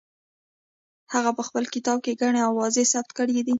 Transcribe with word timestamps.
هغه 1.13 1.31
په 1.37 1.43
خپل 1.47 1.63
کتاب 1.73 1.97
کې 2.05 2.19
ګڼې 2.21 2.41
اوازې 2.49 2.83
ثبت 2.91 3.09
کړې 3.17 3.31
دي. 3.45 3.49